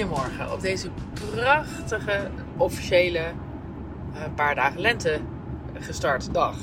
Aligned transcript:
Goedemorgen 0.00 0.52
op 0.52 0.60
deze 0.60 0.90
prachtige 1.14 2.30
officiële 2.56 3.32
uh, 4.14 4.22
paar 4.34 4.54
dagen 4.54 4.80
lente 4.80 5.20
gestart 5.74 6.34
dag. 6.34 6.56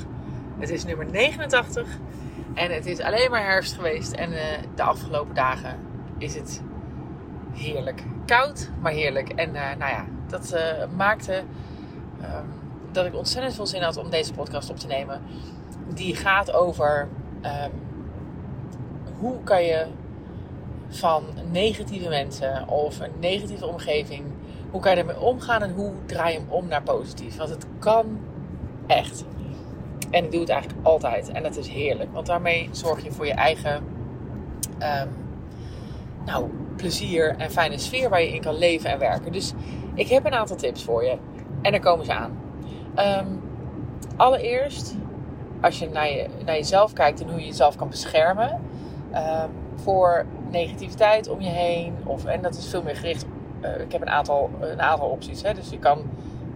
Het 0.58 0.70
is 0.70 0.84
nummer 0.84 1.06
89 1.06 1.88
en 2.54 2.70
het 2.70 2.86
is 2.86 3.00
alleen 3.00 3.30
maar 3.30 3.44
herfst 3.44 3.74
geweest 3.74 4.12
en 4.12 4.32
uh, 4.32 4.38
de 4.74 4.82
afgelopen 4.82 5.34
dagen 5.34 5.76
is 6.16 6.34
het 6.34 6.62
heerlijk. 7.52 8.02
Koud, 8.26 8.70
maar 8.80 8.92
heerlijk. 8.92 9.28
En 9.28 9.54
uh, 9.54 9.74
nou 9.78 9.90
ja, 9.90 10.04
dat 10.26 10.56
maakte 10.96 11.42
um, 12.22 12.46
dat 12.92 13.06
ik 13.06 13.14
ontzettend 13.14 13.54
veel 13.54 13.66
zin 13.66 13.82
had 13.82 13.96
om 13.96 14.10
deze 14.10 14.32
podcast 14.32 14.70
op 14.70 14.78
te 14.78 14.86
nemen. 14.86 15.22
Die 15.94 16.16
gaat 16.16 16.52
over 16.52 17.08
um, 17.42 17.72
hoe 19.18 19.42
kan 19.42 19.64
je 19.64 19.86
van 20.88 21.24
negatieve 21.50 22.08
mensen 22.08 22.68
of 22.68 23.00
een 23.00 23.12
negatieve 23.20 23.66
omgeving. 23.66 24.24
Hoe 24.70 24.80
kan 24.80 24.92
je 24.92 24.98
ermee 24.98 25.20
omgaan 25.20 25.62
en 25.62 25.74
hoe 25.74 25.92
draai 26.06 26.32
je 26.32 26.38
hem 26.38 26.48
om 26.48 26.68
naar 26.68 26.82
positief? 26.82 27.36
Want 27.36 27.50
het 27.50 27.66
kan 27.78 28.18
echt. 28.86 29.24
En 30.10 30.24
ik 30.24 30.30
doe 30.30 30.40
het 30.40 30.48
eigenlijk 30.48 30.86
altijd. 30.86 31.32
En 31.32 31.42
dat 31.42 31.56
is 31.56 31.68
heerlijk. 31.68 32.12
Want 32.12 32.26
daarmee 32.26 32.68
zorg 32.72 33.04
je 33.04 33.12
voor 33.12 33.26
je 33.26 33.32
eigen 33.32 33.82
um, 34.78 35.08
nou, 36.24 36.50
plezier 36.76 37.34
en 37.38 37.50
fijne 37.50 37.78
sfeer 37.78 38.08
waar 38.08 38.22
je 38.22 38.34
in 38.34 38.40
kan 38.40 38.58
leven 38.58 38.90
en 38.90 38.98
werken. 38.98 39.32
Dus 39.32 39.52
ik 39.94 40.08
heb 40.08 40.24
een 40.24 40.34
aantal 40.34 40.56
tips 40.56 40.84
voor 40.84 41.04
je. 41.04 41.16
En 41.62 41.72
daar 41.72 41.80
komen 41.80 42.04
ze 42.04 42.14
aan. 42.14 42.38
Um, 43.26 43.40
allereerst, 44.16 44.96
als 45.60 45.78
je 45.78 45.88
naar, 45.88 46.10
naar 46.44 46.54
jezelf 46.54 46.92
kijkt 46.92 47.20
en 47.20 47.28
hoe 47.30 47.40
je 47.40 47.46
jezelf 47.46 47.76
kan 47.76 47.88
beschermen. 47.88 48.60
Um, 49.14 49.50
voor 49.74 50.26
negativiteit 50.50 51.28
om 51.28 51.40
je 51.40 51.50
heen. 51.50 51.94
Of, 52.04 52.24
en 52.24 52.42
dat 52.42 52.56
is 52.56 52.68
veel 52.68 52.82
meer 52.82 52.96
gericht. 52.96 53.24
Uh, 53.60 53.80
ik 53.80 53.92
heb 53.92 54.00
een 54.00 54.10
aantal, 54.10 54.50
een 54.60 54.80
aantal 54.80 55.08
opties. 55.08 55.42
Hè? 55.42 55.54
Dus 55.54 55.70
je 55.70 55.78
kan 55.78 56.10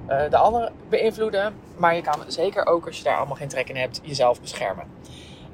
uh, 0.08 0.30
de 0.30 0.36
ander 0.36 0.72
beïnvloeden. 0.88 1.54
Maar 1.76 1.94
je 1.94 2.02
kan 2.02 2.20
zeker 2.26 2.66
ook, 2.66 2.86
als 2.86 2.98
je 2.98 3.04
daar 3.04 3.16
allemaal 3.16 3.36
geen 3.36 3.48
trek 3.48 3.68
in 3.68 3.76
hebt, 3.76 4.00
jezelf 4.02 4.40
beschermen. 4.40 4.86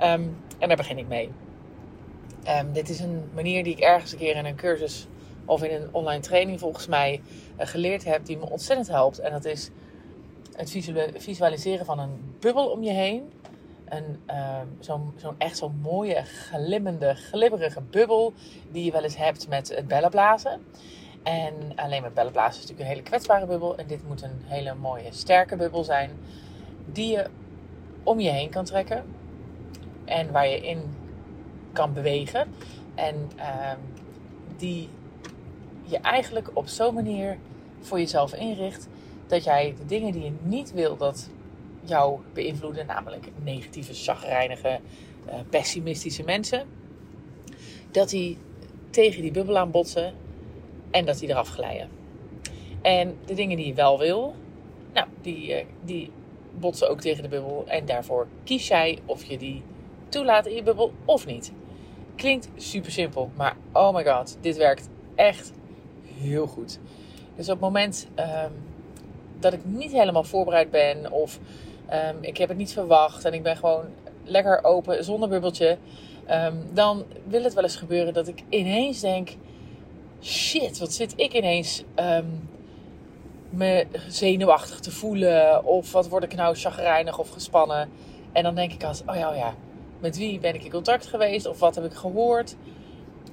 Um, 0.03 0.36
en 0.59 0.69
daar 0.69 0.77
begin 0.77 0.98
ik 0.98 1.09
mee. 1.09 1.31
Um, 2.61 2.72
dit 2.72 2.89
is 2.89 3.00
een 3.00 3.31
manier 3.34 3.64
die 3.64 3.72
ik 3.72 3.81
ergens 3.81 4.12
een 4.12 4.19
keer 4.19 4.36
in 4.36 4.44
een 4.44 4.56
cursus 4.56 5.09
of 5.44 5.62
in 5.62 5.83
een 5.83 5.89
online 5.92 6.22
training 6.22 6.59
volgens 6.59 6.86
mij 6.86 7.20
uh, 7.61 7.66
geleerd 7.66 8.05
heb. 8.05 8.25
Die 8.25 8.36
me 8.39 8.50
ontzettend 8.50 8.89
helpt. 8.89 9.19
En 9.19 9.33
dat 9.33 9.44
is 9.44 9.70
het 10.56 10.70
visualiseren 11.16 11.86
van 11.86 11.98
een 11.98 12.34
bubbel 12.41 12.66
om 12.66 12.83
je 12.83 12.91
heen 12.91 13.33
een, 13.89 14.20
uh, 14.27 14.61
zo'n 14.78 15.12
zo 15.17 15.34
echt 15.39 15.56
zo'n 15.56 15.78
mooie, 15.83 16.22
glimmende, 16.25 17.14
glibberige 17.14 17.81
bubbel 17.81 18.33
die 18.70 18.84
je 18.84 18.92
wel 18.92 19.03
eens 19.03 19.17
hebt 19.17 19.48
met 19.48 19.69
het 19.69 19.89
bellenblazen. 19.89 20.61
En 21.22 21.55
alleen 21.77 22.03
met 22.03 22.14
bellenblazen 22.14 22.55
is 22.55 22.61
natuurlijk 22.61 22.81
een 22.81 22.94
hele 22.94 23.03
kwetsbare 23.03 23.47
bubbel. 23.47 23.77
En 23.77 23.86
dit 23.86 24.09
moet 24.09 24.22
een 24.22 24.42
hele 24.44 24.75
mooie, 24.75 25.12
sterke 25.12 25.56
bubbel 25.56 25.84
zijn 25.84 26.11
die 26.92 27.12
je 27.12 27.27
om 28.03 28.20
je 28.20 28.31
heen 28.31 28.50
kan 28.50 28.64
trekken. 28.64 29.05
En 30.05 30.33
waar 30.33 30.48
je 30.48 30.61
in 30.61 30.97
kan 31.72 31.92
bewegen. 31.92 32.48
En 32.94 33.31
uh, 33.36 33.72
die 34.56 34.89
je 35.84 35.98
eigenlijk 35.98 36.50
op 36.53 36.69
zo'n 36.69 36.94
manier 36.94 37.39
voor 37.81 37.98
jezelf 37.98 38.34
inricht 38.34 38.89
dat 39.27 39.44
jij 39.44 39.75
de 39.78 39.86
dingen 39.86 40.12
die 40.12 40.25
je 40.25 40.33
niet 40.42 40.72
wil 40.72 40.97
dat 40.97 41.28
jou 41.89 42.20
beïnvloeden, 42.33 42.86
namelijk 42.86 43.28
negatieve, 43.44 43.94
chagrijnige, 43.94 44.81
uh, 45.27 45.34
pessimistische 45.50 46.22
mensen, 46.22 46.67
dat 47.91 48.08
die 48.08 48.39
tegen 48.91 49.22
die 49.22 49.31
bubbel 49.31 49.59
aan 49.59 49.71
botsen 49.71 50.15
en 50.91 51.04
dat 51.04 51.19
die 51.19 51.28
eraf 51.28 51.48
glijden. 51.48 51.88
En 52.82 53.16
de 53.25 53.34
dingen 53.34 53.56
die 53.56 53.66
je 53.66 53.75
wel 53.75 53.98
wil, 53.98 54.34
nou, 54.93 55.06
die, 55.21 55.50
uh, 55.50 55.65
die 55.84 56.10
botsen 56.59 56.91
ook 56.91 57.00
tegen 57.00 57.22
de 57.22 57.28
bubbel 57.28 57.65
en 57.66 57.84
daarvoor 57.84 58.27
kies 58.44 58.69
jij 58.69 58.98
of 59.04 59.25
je 59.25 59.38
die 59.38 59.62
toelaat 60.09 60.47
in 60.47 60.54
je 60.54 60.62
bubbel 60.62 60.93
of 61.04 61.27
niet. 61.27 61.53
Klinkt 62.16 62.48
super 62.56 62.93
simpel, 62.93 63.31
maar 63.37 63.56
oh 63.72 63.94
my 63.94 64.04
god, 64.04 64.38
dit 64.41 64.56
werkt 64.56 64.88
echt 65.15 65.53
heel 66.19 66.47
goed. 66.47 66.78
Dus 67.37 67.47
op 67.47 67.53
het 67.53 67.60
moment 67.60 68.09
um, 68.16 68.53
dat 69.38 69.53
ik 69.53 69.65
niet 69.65 69.93
helemaal 69.93 70.25
voorbereid 70.25 70.71
ben 70.71 71.12
of 71.12 71.38
um, 71.93 72.16
ik 72.21 72.37
heb 72.37 72.49
het 72.49 72.59
niet 72.59 72.72
verwacht 72.72 73.25
en 73.25 73.34
ik 73.34 73.43
ben 73.43 73.56
gewoon 73.56 73.84
lekker 74.25 74.65
open 74.65 75.04
zonder 75.04 75.28
bubbeltje. 75.28 75.78
Um, 76.31 76.66
dan 76.72 77.04
wil 77.26 77.43
het 77.43 77.54
wel 77.54 77.62
eens 77.62 77.76
gebeuren 77.76 78.15
dat 78.15 78.28
ik 78.28 78.43
ineens 78.49 79.00
denk: 79.00 79.37
shit, 80.22 80.78
wat 80.78 80.93
zit 80.93 81.12
ik 81.16 81.34
ineens 81.34 81.84
um, 81.97 82.48
me 83.50 83.87
zenuwachtig 84.09 84.81
te 84.81 84.91
voelen? 84.91 85.65
Of 85.65 85.93
wat 85.93 86.09
word 86.09 86.25
ik 86.25 86.34
nou 86.34 86.56
chagrijnig 86.56 87.19
of 87.19 87.31
gespannen? 87.31 87.91
En 88.32 88.43
dan 88.43 88.54
denk 88.54 88.72
ik 88.72 88.84
als: 88.84 89.03
oh 89.06 89.16
ja, 89.16 89.31
oh 89.31 89.37
ja, 89.37 89.54
met 89.98 90.16
wie 90.16 90.38
ben 90.38 90.54
ik 90.54 90.65
in 90.65 90.71
contact 90.71 91.06
geweest? 91.06 91.47
Of 91.47 91.59
wat 91.59 91.75
heb 91.75 91.84
ik 91.84 91.94
gehoord? 91.94 92.56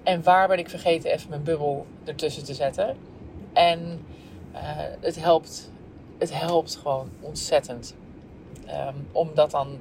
En 0.04 0.24
waar 0.24 0.48
ben 0.48 0.60
ik 0.60 0.70
vergeten 0.70 1.12
even 1.12 1.30
mijn 1.30 1.44
bubbel 1.44 1.86
ertussen 2.04 2.44
te 2.44 2.54
zetten? 2.54 2.98
En 3.54 4.06
uh, 4.54 4.60
het 5.00 5.22
helpt. 5.22 5.74
Het 6.18 6.40
helpt 6.40 6.76
gewoon 6.76 7.10
ontzettend. 7.20 7.96
Um, 8.68 9.08
om 9.12 9.30
dat 9.34 9.52
dan 9.52 9.80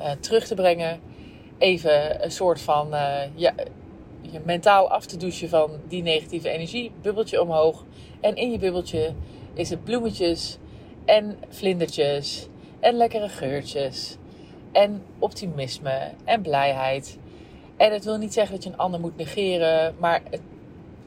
uh, 0.00 0.10
terug 0.10 0.46
te 0.46 0.54
brengen. 0.54 1.00
Even 1.58 2.24
een 2.24 2.30
soort 2.30 2.60
van 2.60 2.88
ja, 3.34 3.54
je 4.20 4.40
mentaal 4.44 4.90
af 4.90 5.06
te 5.06 5.16
douchen 5.16 5.48
van 5.48 5.70
die 5.88 6.02
negatieve 6.02 6.48
energie. 6.48 6.92
Bubbeltje 7.02 7.40
omhoog. 7.40 7.84
En 8.20 8.36
in 8.36 8.50
je 8.50 8.58
bubbeltje 8.58 9.14
is 9.54 9.70
het 9.70 9.84
bloemetjes 9.84 10.58
en 11.04 11.38
vlindertjes 11.48 12.48
en 12.80 12.94
lekkere 12.94 13.28
geurtjes. 13.28 14.16
En 14.72 15.02
optimisme 15.18 16.10
en 16.24 16.42
blijheid. 16.42 17.18
En 17.76 17.92
het 17.92 18.04
wil 18.04 18.16
niet 18.16 18.32
zeggen 18.32 18.54
dat 18.54 18.64
je 18.64 18.70
een 18.70 18.78
ander 18.78 19.00
moet 19.00 19.16
negeren. 19.16 19.94
Maar 19.98 20.22
het, 20.30 20.40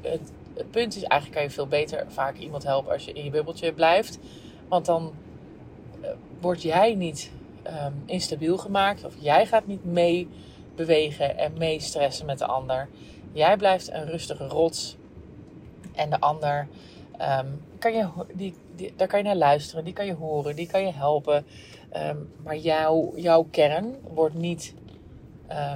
het, 0.01 0.31
het 0.53 0.72
punt 0.72 0.96
is 0.96 1.03
eigenlijk 1.03 1.34
kan 1.34 1.50
je 1.50 1.56
veel 1.56 1.68
beter 1.68 2.06
vaak 2.07 2.38
iemand 2.38 2.63
helpen 2.63 2.91
als 2.91 3.06
je 3.06 3.13
in 3.13 3.24
je 3.24 3.30
bubbeltje 3.30 3.74
blijft. 3.74 4.19
Want 4.68 4.86
dan 4.86 5.13
word 6.40 6.62
jij 6.62 6.96
niet 6.96 7.32
um, 7.68 8.04
instabiel 8.06 8.58
gemaakt 8.58 9.04
of 9.04 9.14
jij 9.20 9.46
gaat 9.46 9.68
niet 9.68 9.86
mee 9.86 10.28
bewegen 10.76 11.38
en 11.38 11.54
mee 11.58 11.80
stressen 11.80 12.26
met 12.26 12.38
de 12.38 12.46
ander. 12.46 12.90
Jij 13.32 13.58
blijft 13.58 13.92
een 13.92 14.06
rustige 14.06 14.48
rots 14.48 14.98
en 15.96 16.10
de 16.10 16.20
ander, 16.20 16.68
um, 17.22 17.62
kan 17.80 17.94
je, 17.94 18.08
die, 18.34 18.56
daar 18.96 19.08
kan 19.08 19.20
je 19.20 19.26
naar 19.26 19.36
luisteren, 19.36 19.84
die 19.84 19.94
kan 19.94 20.06
je 20.06 20.14
horen, 20.14 20.56
die 20.56 20.68
kan 20.68 20.82
je 20.82 20.94
helpen. 20.94 21.46
Um, 21.98 22.34
maar 22.44 22.58
jouw, 22.58 23.14
jouw 23.16 23.48
kern 23.52 23.96
wordt 24.14 24.36
niet 24.36 24.74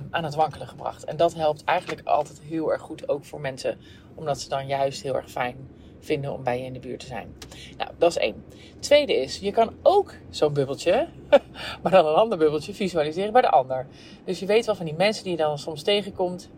aan 0.10 0.24
het 0.24 0.36
wankelen 0.36 0.68
gebracht. 0.68 1.04
En 1.04 1.18
dat 1.18 1.34
helpt 1.34 1.64
eigenlijk 1.64 2.08
altijd 2.08 2.42
heel 2.42 2.72
erg 2.72 2.82
goed, 2.82 3.10
ook 3.10 3.26
voor 3.26 3.42
mensen, 3.42 3.78
omdat 4.16 4.40
ze 4.40 4.50
dan 4.50 4.68
juist 4.68 5.04
heel 5.04 5.16
erg 5.16 5.30
fijn 5.32 5.56
vinden 6.04 6.34
om 6.34 6.44
bij 6.44 6.60
je 6.60 6.66
in 6.66 6.74
de 6.74 6.80
buurt 6.80 7.00
te 7.00 7.06
zijn. 7.06 7.34
Nou, 7.78 7.92
dat 7.98 8.10
is 8.10 8.18
één. 8.18 8.44
Tweede 8.80 9.16
is, 9.16 9.40
je 9.40 9.52
kan 9.52 9.74
ook 9.82 10.14
zo'n 10.30 10.54
bubbeltje, 10.54 11.08
maar 11.82 11.92
dan 11.92 12.06
een 12.06 12.14
ander 12.14 12.38
bubbeltje, 12.38 12.74
visualiseren 12.74 13.32
bij 13.32 13.42
de 13.42 13.50
ander. 13.50 13.88
Dus 14.26 14.40
je 14.40 14.46
weet 14.46 14.66
wel 14.66 14.76
van 14.76 14.86
die 14.86 14.96
mensen 14.96 15.24
die 15.24 15.32
je 15.32 15.38
dan 15.38 15.58
soms 15.58 15.84
tegenkomt 15.84 16.50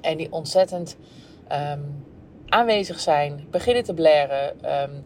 en 0.00 0.16
die 0.16 0.32
ontzettend 0.32 0.96
um, 1.52 2.04
aanwezig 2.48 3.00
zijn, 3.00 3.46
beginnen 3.50 3.84
te 3.84 3.94
blaren. 3.94 4.72
Um, 4.82 5.04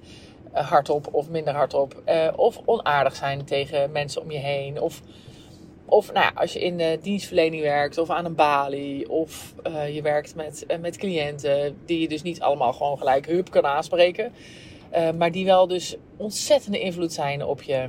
hardop 0.53 1.15
of 1.15 1.28
minder 1.28 1.55
hardop. 1.55 2.03
Uh, 2.09 2.28
of 2.37 2.61
onaardig 2.65 3.17
zijn 3.17 3.44
tegen 3.44 3.93
mensen 3.93 4.23
om 4.23 4.31
je 4.31 4.38
heen. 4.38 4.81
Of 4.81 5.03
of 5.90 6.12
nou 6.12 6.25
ja, 6.25 6.40
als 6.40 6.52
je 6.52 6.60
in 6.60 6.76
de 6.76 6.98
dienstverlening 7.02 7.62
werkt 7.62 7.98
of 7.98 8.10
aan 8.10 8.25
een 8.25 8.34
balie 8.34 9.10
of 9.10 9.54
uh, 9.66 9.94
je 9.94 10.02
werkt 10.02 10.34
met, 10.34 10.64
uh, 10.69 10.78
met 10.78 10.96
cliënten 10.96 11.78
die 11.84 12.00
je 12.00 12.08
dus 12.08 12.22
niet 12.22 12.40
allemaal 12.40 12.72
gewoon 12.72 12.98
gelijk 12.98 13.26
hup 13.26 13.50
kan 13.50 13.66
aanspreken. 13.66 14.32
Uh, 14.94 15.10
maar 15.10 15.32
die 15.32 15.44
wel 15.44 15.66
dus 15.66 15.96
ontzettende 16.16 16.81
invloed 16.81 17.12
zijn 17.12 17.44
op 17.44 17.62
je, 17.62 17.88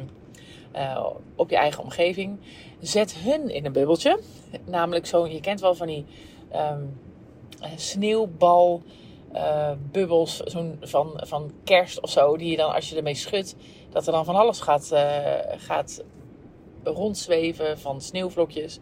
op 1.36 1.50
je 1.50 1.56
eigen 1.56 1.84
omgeving. 1.84 2.40
Zet 2.80 3.14
hun 3.14 3.50
in 3.50 3.66
een 3.66 3.72
bubbeltje. 3.72 4.20
Namelijk 4.66 5.06
zo, 5.06 5.28
je 5.28 5.40
kent 5.40 5.62
wel 5.62 5.76
van 5.76 5.88
die 5.88 6.06
um, 6.56 7.00
sneeuwbal 7.76 8.82
bubbels 9.92 10.42
van, 10.82 11.14
van 11.18 11.52
kerst 11.64 12.02
of 12.02 12.10
zo. 12.10 12.38
Die 12.38 12.50
je 12.50 12.58
dan 12.58 12.74
als 12.74 12.90
je 12.90 12.96
ermee 12.96 13.16
schudt, 13.16 13.56
dat 13.90 14.06
er 14.06 14.12
dan 14.12 14.26
van 14.26 14.36
alles 14.36 14.60
gaat, 14.60 14.92
gaat 15.58 16.04
rondzweven 16.84 17.80
van 17.80 18.02
sneeuwvlokjes. 18.02 18.80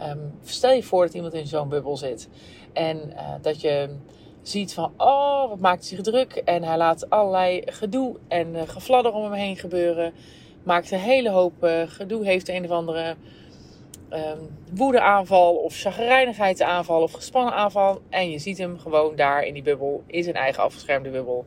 Um, 0.00 0.38
stel 0.42 0.72
je 0.72 0.82
voor 0.82 1.04
dat 1.04 1.14
iemand 1.14 1.34
in 1.34 1.46
zo'n 1.46 1.68
bubbel 1.68 1.96
zit. 1.96 2.28
En 2.72 2.96
uh, 3.12 3.34
dat 3.40 3.60
je 3.60 3.96
ziet 4.42 4.74
van, 4.74 4.92
oh, 4.96 5.48
wat 5.48 5.58
maakt 5.58 5.84
zich 5.84 6.00
druk. 6.00 6.32
En 6.34 6.62
hij 6.62 6.76
laat 6.76 7.10
allerlei 7.10 7.62
gedoe 7.64 8.16
en 8.28 8.54
uh, 8.54 8.62
gefladder 8.66 9.12
om 9.12 9.22
hem 9.22 9.32
heen 9.32 9.56
gebeuren. 9.56 10.12
Maakt 10.62 10.90
een 10.90 10.98
hele 10.98 11.30
hoop 11.30 11.64
uh, 11.64 11.82
gedoe. 11.86 12.24
Heeft 12.24 12.48
een 12.48 12.64
of 12.64 12.70
andere 12.70 13.16
um, 14.10 14.56
woedeaanval 14.74 15.54
of 15.54 15.76
chagrijnigheidsaanval 15.76 17.02
of 17.02 17.12
gespannen 17.12 17.54
aanval. 17.54 18.00
En 18.08 18.30
je 18.30 18.38
ziet 18.38 18.58
hem 18.58 18.78
gewoon 18.78 19.16
daar 19.16 19.42
in 19.42 19.54
die 19.54 19.62
bubbel, 19.62 20.02
in 20.06 20.22
zijn 20.22 20.36
eigen 20.36 20.62
afgeschermde 20.62 21.10
bubbel. 21.10 21.46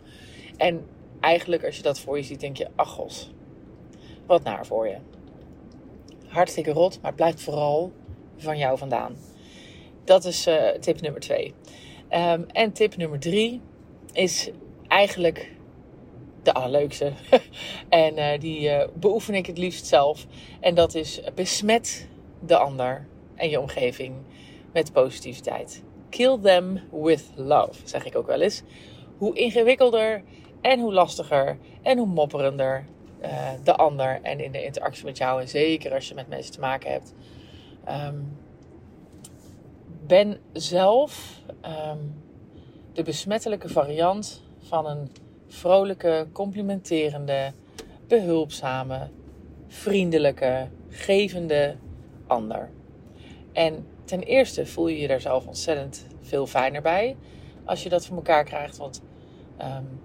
En 0.57 0.86
eigenlijk 1.19 1.66
als 1.66 1.78
je 1.78 1.84
dat 1.84 2.00
voor 2.00 2.18
je 2.18 2.24
ziet, 2.24 2.39
denk 2.39 2.57
je, 2.57 2.68
ach 2.75 3.00
wat 4.25 4.44
naar 4.44 4.66
voor 4.66 4.88
je. 4.88 4.98
Hartstikke 6.27 6.71
rot, 6.71 7.01
maar 7.01 7.12
het 7.12 7.15
blijft 7.15 7.41
vooral 7.41 7.91
van 8.38 8.57
jou 8.57 8.77
vandaan. 8.77 9.15
Dat 10.03 10.25
is 10.25 10.47
uh, 10.47 10.69
tip 10.69 11.01
nummer 11.01 11.21
twee. 11.21 11.53
Um, 12.12 12.45
en 12.51 12.71
tip 12.71 12.97
nummer 12.97 13.19
drie 13.19 13.62
is 14.13 14.50
eigenlijk 14.88 15.51
de 16.44 16.53
allerleukste. 16.53 17.12
en 17.89 18.18
uh, 18.18 18.39
die 18.39 18.69
uh, 18.69 18.83
beoefen 18.94 19.35
ik 19.35 19.45
het 19.45 19.57
liefst 19.57 19.85
zelf. 19.85 20.25
En 20.59 20.75
dat 20.75 20.95
is 20.95 21.21
besmet 21.35 22.07
de 22.39 22.57
ander 22.57 23.07
en 23.35 23.50
je 23.50 23.59
omgeving 23.59 24.15
met 24.74 24.94
positiviteit. 24.94 25.83
Kill 26.09 26.38
them 26.41 26.81
with 26.91 27.24
love, 27.35 27.74
zeg 27.83 28.06
ik 28.06 28.15
ook 28.15 28.27
wel 28.27 28.41
eens. 28.41 28.63
Hoe 29.18 29.35
ingewikkelder 29.35 30.24
en 30.62 30.79
hoe 30.79 30.94
lastiger 30.94 31.57
en 31.81 31.97
hoe 31.97 32.07
mopperender 32.07 32.85
uh, 33.22 33.50
de 33.64 33.75
ander 33.75 34.19
en 34.22 34.40
in 34.40 34.52
de 34.52 34.64
interactie 34.64 35.06
met 35.06 35.18
jou, 35.18 35.42
en 35.42 35.48
zeker 35.48 35.94
als 35.94 36.08
je 36.08 36.14
met 36.14 36.28
mensen 36.28 36.54
te 36.54 36.60
maken 36.60 36.92
hebt. 36.92 37.14
Um, 37.90 38.38
ben 40.06 40.40
zelf 40.54 41.42
um, 41.66 42.24
de 42.94 43.04
besmettelijke 43.04 43.69
variant 43.69 44.44
van 44.60 44.86
een 44.86 45.12
vrolijke, 45.48 46.28
complimenterende, 46.31 47.54
behulpzame, 48.08 49.10
vriendelijke, 49.68 50.68
gevende 50.90 51.75
ander. 52.28 52.70
En 53.54 53.88
ten 54.04 54.22
eerste 54.22 54.66
voel 54.66 54.88
je 54.88 55.00
je 55.00 55.08
daar 55.08 55.22
zelf 55.22 55.48
ontzettend 55.48 56.08
veel 56.22 56.48
fijner 56.48 56.81
bij 56.81 57.16
als 57.66 57.84
je 57.84 57.90
dat 57.90 58.06
voor 58.06 58.16
elkaar 58.16 58.44
krijgt. 58.44 58.78
Want 58.78 59.02
um, 59.62 60.02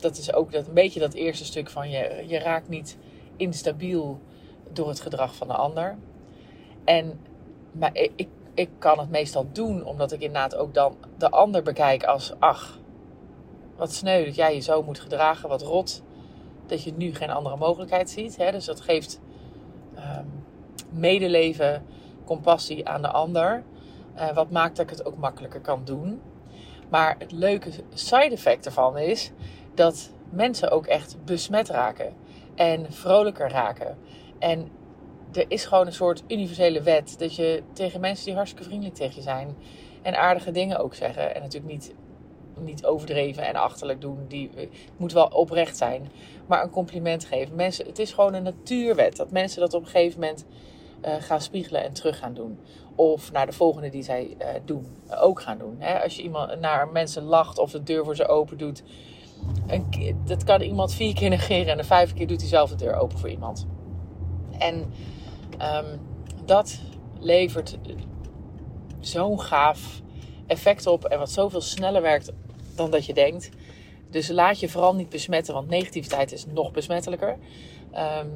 dat 0.00 0.16
is 0.16 0.32
ook 0.32 0.52
dat, 0.52 0.66
een 0.66 0.74
beetje 0.74 1.00
dat 1.00 1.14
eerste 1.14 1.44
stuk 1.44 1.70
van 1.70 1.90
je, 1.90 2.24
je 2.26 2.38
raakt 2.38 2.68
niet 2.68 2.96
instabiel 3.36 4.20
door 4.72 4.88
het 4.88 5.00
gedrag 5.00 5.34
van 5.34 5.48
de 5.48 5.54
ander. 5.54 5.98
En 6.84 7.20
maar 7.72 7.90
ik, 7.92 8.28
ik 8.54 8.68
kan 8.78 8.98
het 8.98 9.10
meestal 9.10 9.46
doen 9.52 9.84
omdat 9.84 10.12
ik 10.12 10.20
inderdaad 10.20 10.56
ook 10.56 10.74
dan 10.74 10.96
de 11.18 11.30
ander 11.30 11.62
bekijk 11.62 12.04
als 12.04 12.32
ach, 12.38 12.78
wat 13.76 13.92
sneu 13.92 14.24
dat 14.24 14.34
jij 14.34 14.54
je 14.54 14.60
zo 14.60 14.82
moet 14.82 15.00
gedragen, 15.00 15.48
wat 15.48 15.62
rot 15.62 16.02
dat 16.66 16.82
je 16.82 16.92
nu 16.96 17.14
geen 17.14 17.30
andere 17.30 17.56
mogelijkheid 17.56 18.10
ziet. 18.10 18.36
Hè? 18.36 18.50
Dus 18.50 18.64
dat 18.64 18.80
geeft 18.80 19.20
um, 19.96 20.44
medeleven, 20.90 21.84
compassie 22.24 22.88
aan 22.88 23.02
de 23.02 23.08
ander. 23.08 23.62
Uh, 24.16 24.34
wat 24.34 24.50
maakt 24.50 24.76
dat 24.76 24.90
ik 24.90 24.96
het 24.96 25.06
ook 25.06 25.16
makkelijker 25.16 25.60
kan 25.60 25.80
doen. 25.84 26.20
Maar 26.88 27.16
het 27.18 27.32
leuke 27.32 27.70
side 27.94 28.30
effect 28.30 28.66
ervan 28.66 28.98
is 28.98 29.32
dat 29.78 30.10
mensen 30.30 30.70
ook 30.70 30.86
echt 30.86 31.16
besmet 31.24 31.68
raken 31.68 32.14
en 32.54 32.92
vrolijker 32.92 33.50
raken. 33.50 33.98
En 34.38 34.68
er 35.32 35.44
is 35.48 35.64
gewoon 35.64 35.86
een 35.86 35.92
soort 35.92 36.22
universele 36.28 36.82
wet 36.82 37.14
dat 37.18 37.36
je 37.36 37.62
tegen 37.72 38.00
mensen 38.00 38.24
die 38.24 38.34
hartstikke 38.34 38.66
vriendelijk 38.66 38.96
tegen 38.96 39.14
je 39.14 39.22
zijn 39.22 39.56
en 40.02 40.18
aardige 40.18 40.50
dingen 40.50 40.78
ook 40.78 40.94
zeggen 40.94 41.34
en 41.34 41.42
natuurlijk 41.42 41.72
niet, 41.72 41.94
niet 42.60 42.84
overdreven 42.84 43.46
en 43.46 43.54
achterlijk 43.54 44.00
doen, 44.00 44.24
die 44.28 44.50
moet 44.96 45.12
wel 45.12 45.26
oprecht 45.26 45.76
zijn, 45.76 46.10
maar 46.46 46.62
een 46.62 46.70
compliment 46.70 47.24
geven. 47.24 47.54
Mensen, 47.54 47.86
het 47.86 47.98
is 47.98 48.12
gewoon 48.12 48.34
een 48.34 48.42
natuurwet 48.42 49.16
dat 49.16 49.30
mensen 49.30 49.60
dat 49.60 49.74
op 49.74 49.82
een 49.82 49.88
gegeven 49.88 50.20
moment 50.20 50.44
uh, 51.04 51.14
gaan 51.18 51.40
spiegelen 51.40 51.84
en 51.84 51.92
terug 51.92 52.18
gaan 52.18 52.34
doen. 52.34 52.58
Of 52.94 53.32
naar 53.32 53.46
de 53.46 53.52
volgende 53.52 53.88
die 53.88 54.02
zij 54.02 54.36
uh, 54.38 54.46
doen, 54.64 54.86
ook 55.20 55.40
gaan 55.40 55.58
doen. 55.58 55.76
Hè? 55.78 56.02
Als 56.02 56.16
je 56.16 56.22
iemand 56.22 56.60
naar 56.60 56.88
mensen 56.88 57.22
lacht 57.22 57.58
of 57.58 57.70
de 57.70 57.82
deur 57.82 58.04
voor 58.04 58.16
ze 58.16 58.26
open 58.26 58.58
doet, 58.58 58.82
dat 60.24 60.44
kan 60.44 60.60
iemand 60.60 60.94
vier 60.94 61.14
keer 61.14 61.28
negeren 61.28 61.72
en 61.72 61.76
de 61.76 61.84
vijfde 61.84 62.14
keer 62.14 62.26
doet 62.26 62.40
hij 62.40 62.48
zelf 62.48 62.70
de 62.70 62.76
deur 62.76 62.96
open 62.96 63.18
voor 63.18 63.30
iemand. 63.30 63.66
En 64.58 64.74
um, 65.52 66.00
dat 66.44 66.80
levert 67.20 67.78
zo'n 69.00 69.40
gaaf 69.40 70.00
effect 70.46 70.86
op 70.86 71.04
en 71.04 71.18
wat 71.18 71.30
zoveel 71.30 71.60
sneller 71.60 72.02
werkt 72.02 72.32
dan 72.74 72.90
dat 72.90 73.06
je 73.06 73.14
denkt. 73.14 73.50
Dus 74.10 74.28
laat 74.28 74.60
je 74.60 74.68
vooral 74.68 74.94
niet 74.94 75.08
besmetten, 75.08 75.54
want 75.54 75.68
negativiteit 75.68 76.32
is 76.32 76.46
nog 76.46 76.72
besmettelijker. 76.72 77.38
Um, 77.94 78.32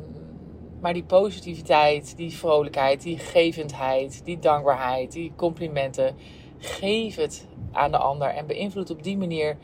maar 0.81 0.93
die 0.93 1.05
positiviteit, 1.05 2.17
die 2.17 2.37
vrolijkheid, 2.37 3.03
die 3.03 3.19
gevendheid, 3.19 4.25
die 4.25 4.39
dankbaarheid, 4.39 5.13
die 5.13 5.33
complimenten, 5.37 6.17
geef 6.59 7.17
het 7.17 7.47
aan 7.73 7.91
de 7.91 7.97
ander 7.97 8.29
en 8.29 8.47
beïnvloed 8.47 8.91
op 8.91 9.03
die 9.03 9.17
manier 9.17 9.57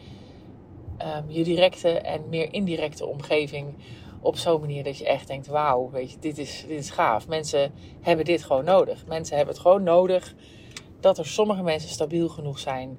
um, 1.03 1.25
je 1.27 1.45
directe 1.45 1.91
en 1.91 2.29
meer 2.29 2.53
indirecte 2.53 3.07
omgeving 3.07 3.75
op 4.21 4.37
zo'n 4.37 4.61
manier 4.61 4.85
dat 4.85 4.99
je 4.99 5.07
echt 5.07 5.27
denkt: 5.27 5.47
wauw, 5.47 5.91
weet 5.91 6.11
je, 6.11 6.19
dit 6.19 6.39
is, 6.39 6.65
dit 6.69 6.79
is 6.79 6.91
gaaf. 6.91 7.29
Mensen 7.29 7.73
hebben 8.01 8.25
dit 8.25 8.45
gewoon 8.45 8.65
nodig. 8.65 9.07
Mensen 9.07 9.37
hebben 9.37 9.55
het 9.55 9.63
gewoon 9.63 9.83
nodig 9.83 10.35
dat 11.01 11.19
er 11.19 11.27
sommige 11.27 11.63
mensen 11.63 11.91
stabiel 11.91 12.29
genoeg 12.29 12.59
zijn 12.59 12.99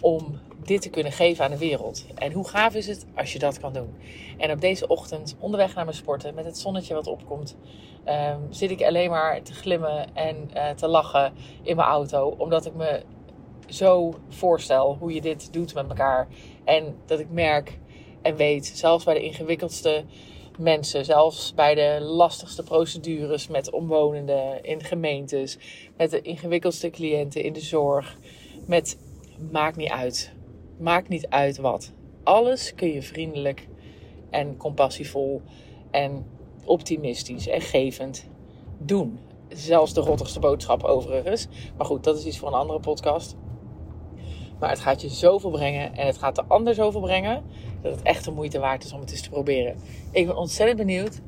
om 0.00 0.38
dit 0.64 0.82
te 0.82 0.90
kunnen 0.90 1.12
geven 1.12 1.44
aan 1.44 1.50
de 1.50 1.58
wereld. 1.58 2.06
En 2.14 2.32
hoe 2.32 2.48
gaaf 2.48 2.74
is 2.74 2.86
het 2.86 3.06
als 3.14 3.32
je 3.32 3.38
dat 3.38 3.60
kan 3.60 3.72
doen? 3.72 3.94
En 4.38 4.50
op 4.50 4.60
deze 4.60 4.86
ochtend, 4.86 5.36
onderweg 5.38 5.74
naar 5.74 5.84
mijn 5.84 5.96
sporten, 5.96 6.34
met 6.34 6.44
het 6.44 6.58
zonnetje 6.58 6.94
wat 6.94 7.06
opkomt, 7.06 7.56
um, 8.08 8.46
zit 8.50 8.70
ik 8.70 8.82
alleen 8.82 9.10
maar 9.10 9.42
te 9.42 9.52
glimmen 9.52 10.14
en 10.14 10.50
uh, 10.54 10.70
te 10.70 10.88
lachen 10.88 11.32
in 11.62 11.76
mijn 11.76 11.88
auto. 11.88 12.34
Omdat 12.38 12.66
ik 12.66 12.74
me 12.74 13.02
zo 13.68 14.14
voorstel 14.28 14.96
hoe 14.98 15.14
je 15.14 15.20
dit 15.20 15.52
doet 15.52 15.74
met 15.74 15.88
elkaar. 15.88 16.28
En 16.66 16.96
dat 17.06 17.20
ik 17.20 17.30
merk 17.30 17.78
en 18.22 18.36
weet, 18.36 18.66
zelfs 18.66 19.04
bij 19.04 19.14
de 19.14 19.22
ingewikkeldste 19.22 20.04
mensen, 20.58 21.04
zelfs 21.04 21.54
bij 21.54 21.74
de 21.74 21.98
lastigste 22.00 22.62
procedures 22.62 23.48
met 23.48 23.70
omwonenden 23.70 24.64
in 24.64 24.82
gemeentes, 24.82 25.58
met 25.96 26.10
de 26.10 26.22
ingewikkeldste 26.22 26.90
cliënten 26.90 27.42
in 27.42 27.52
de 27.52 27.60
zorg, 27.60 28.18
met 28.66 28.98
maakt 29.50 29.76
niet 29.76 29.90
uit. 29.90 30.32
Maakt 30.78 31.08
niet 31.08 31.28
uit 31.28 31.56
wat. 31.56 31.92
Alles 32.22 32.74
kun 32.74 32.92
je 32.92 33.02
vriendelijk 33.02 33.68
en 34.30 34.56
compassievol 34.56 35.42
en 35.90 36.26
optimistisch 36.64 37.48
en 37.48 37.60
gevend 37.60 38.28
doen. 38.78 39.18
Zelfs 39.48 39.94
de 39.94 40.00
rottigste 40.00 40.38
boodschap 40.40 40.82
overigens. 40.82 41.48
Maar 41.76 41.86
goed, 41.86 42.04
dat 42.04 42.18
is 42.18 42.24
iets 42.24 42.38
voor 42.38 42.48
een 42.48 42.54
andere 42.54 42.80
podcast. 42.80 43.36
Maar 44.58 44.70
het 44.70 44.80
gaat 44.80 45.00
je 45.00 45.08
zoveel 45.08 45.50
brengen 45.50 45.96
en 45.96 46.06
het 46.06 46.18
gaat 46.18 46.34
de 46.34 46.44
ander 46.48 46.74
zoveel 46.74 47.00
brengen 47.00 47.42
dat 47.82 47.92
het 47.92 48.02
echt 48.02 48.24
de 48.24 48.30
moeite 48.30 48.58
waard 48.58 48.84
is 48.84 48.92
om 48.92 49.00
het 49.00 49.10
eens 49.10 49.22
te 49.22 49.30
proberen. 49.30 49.76
Ik 50.10 50.26
ben 50.26 50.36
ontzettend 50.36 50.78
benieuwd 50.78 51.20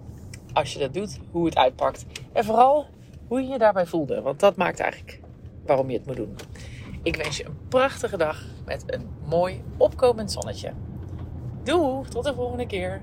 als 0.52 0.72
je 0.72 0.78
dat 0.78 0.94
doet, 0.94 1.18
hoe 1.30 1.46
het 1.46 1.56
uitpakt. 1.56 2.06
En 2.32 2.44
vooral 2.44 2.86
hoe 3.28 3.42
je 3.42 3.48
je 3.48 3.58
daarbij 3.58 3.86
voelde. 3.86 4.22
Want 4.22 4.40
dat 4.40 4.56
maakt 4.56 4.80
eigenlijk 4.80 5.20
waarom 5.66 5.90
je 5.90 5.96
het 5.96 6.06
moet 6.06 6.16
doen. 6.16 6.36
Ik 7.02 7.16
wens 7.16 7.36
je 7.36 7.44
een 7.44 7.58
prachtige 7.68 8.16
dag 8.16 8.44
met 8.64 8.82
een 8.86 9.08
mooi 9.24 9.62
opkomend 9.76 10.32
zonnetje. 10.32 10.72
Doei, 11.62 12.08
tot 12.08 12.24
de 12.24 12.34
volgende 12.34 12.66
keer. 12.66 13.02